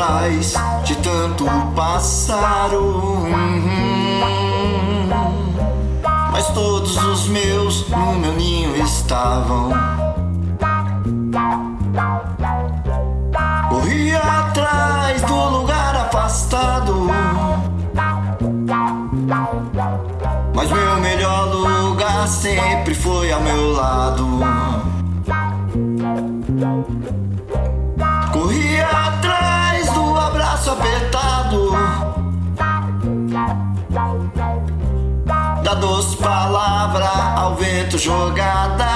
atrás 0.00 0.54
de 0.84 0.96
tanto 0.96 1.44
pássaro. 1.76 3.26
Mas 6.32 6.48
todos 6.48 6.96
os 6.96 7.28
meus 7.28 7.88
no 7.88 8.14
meu 8.14 8.32
ninho 8.32 8.74
estavam. 8.82 9.70
Corri 13.68 14.14
atrás 14.14 15.22
do 15.22 15.48
lugar 15.50 15.96
afastado. 15.96 17.06
Mas 20.54 20.70
meu 20.70 20.96
melhor 21.00 21.54
lugar 21.54 22.26
sempre 22.26 22.94
foi 22.94 23.30
ao 23.32 23.42
meu 23.42 23.72
lado. 23.72 24.40
Palavra 36.20 37.08
ao 37.36 37.54
vento 37.56 37.98
jogada. 37.98 38.86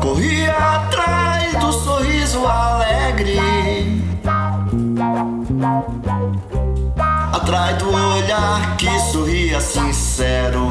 Corri 0.00 0.48
atrás 0.48 1.54
do 1.58 1.72
sorriso 1.72 2.46
alegre. 2.46 3.38
Atrás 7.32 7.78
do 7.78 7.88
olhar 7.92 8.76
que 8.76 8.98
sorria 9.10 9.60
sincero. 9.60 10.68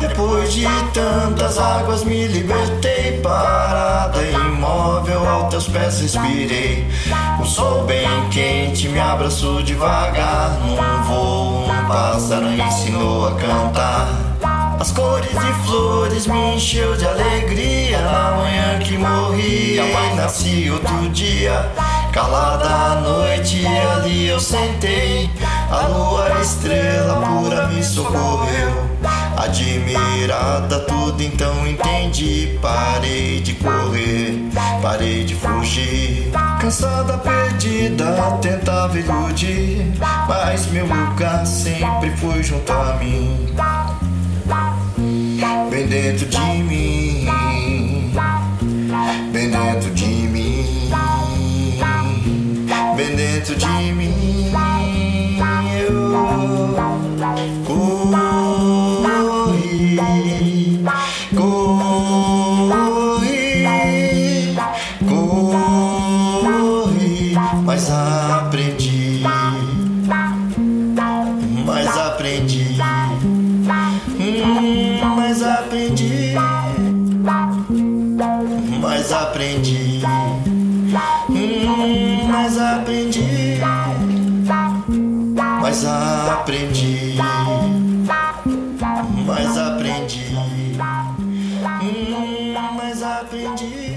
Depois 0.00 0.52
de 0.52 0.66
tantas 0.92 1.58
águas 1.58 2.04
me 2.04 2.26
libertei. 2.26 3.20
Parada 3.22 4.22
imóvel 4.22 5.28
ao 5.28 5.48
teus 5.48 5.68
pés 5.68 6.00
respirei. 6.00 6.86
Um 7.40 7.44
sol 7.44 7.84
bem 7.84 8.08
quente 8.30 8.88
me 8.88 8.98
abraçou 8.98 9.62
devagar. 9.62 10.58
Num 10.64 11.02
voo 11.04 11.64
um 11.64 11.86
pássaro 11.86 12.50
ensinou 12.50 13.28
a 13.28 13.34
cantar 13.34 14.25
As 14.78 14.92
cores 14.92 15.30
de 15.30 15.66
flores 15.66 16.26
me 16.26 16.54
encheu 16.54 16.96
de 16.96 17.06
alegria 17.06 18.00
Na 18.00 18.36
manhã 18.36 18.78
que 18.78 18.98
morria 18.98 19.82
e 19.84 20.14
nasci 20.16 20.70
outro 20.70 21.08
dia 21.10 21.70
Calada 22.12 22.68
a 22.68 23.00
noite 23.00 23.66
ali 23.66 24.28
eu 24.28 24.38
sentei 24.38 25.30
A 25.70 25.86
lua 25.86 26.40
estrela 26.40 27.14
pura 27.20 27.68
me 27.68 27.82
socorreu 27.82 28.86
Admirada, 29.36 30.80
tudo 30.80 31.22
então 31.22 31.66
entendi. 31.66 32.58
Parei 32.60 33.40
de 33.40 33.54
correr, 33.54 34.34
parei 34.80 35.24
de 35.24 35.34
fugir. 35.34 36.32
Cansada, 36.58 37.18
perdida, 37.18 38.16
tentava 38.40 38.98
iludir. 38.98 39.92
Mas 40.26 40.66
meu 40.68 40.86
lugar 40.86 41.46
sempre 41.46 42.10
foi 42.16 42.42
junto 42.42 42.72
a 42.72 42.94
mim. 42.94 43.54
Bem 45.76 45.88
dentro 45.88 46.24
de 46.26 46.38
mim, 46.38 47.26
bem 49.30 49.50
dentro 49.50 49.90
de 49.94 50.06
mim, 50.06 50.88
bem 52.96 53.14
dentro 53.14 53.54
de 53.54 53.66
mim. 53.92 54.50
Eu 55.78 55.92
corri, 57.66 58.00
corri, 61.36 61.76
corri, 66.56 67.34
mas 67.66 67.90
aprendi, 67.90 69.20
mas 71.66 71.98
aprendi, 71.98 72.80
hum, 74.18 74.85
mas 78.80 79.12
aprendi. 79.12 80.00
Hum, 81.28 82.28
mas 82.30 82.58
aprendi. 82.58 83.58
Mas 85.60 85.84
aprendi. 85.84 85.94
Mas 86.06 86.28
aprendi. 86.28 87.16
Hum, 88.46 89.24
mas 89.26 89.56
aprendi. 89.56 90.20
Hum, 91.82 92.54
mas 92.76 93.02
aprendi. 93.02 93.96